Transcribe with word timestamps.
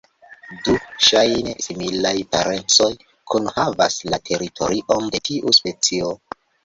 Du 0.67 0.73
ŝajne 1.07 1.51
similaj 1.65 2.13
parencoj 2.31 2.89
kunhavas 3.33 3.99
la 4.13 4.19
teritorion 4.31 5.13
de 5.17 5.23
tiu 5.29 5.55
specio. 5.59 6.11